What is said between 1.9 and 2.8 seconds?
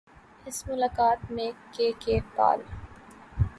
کے پال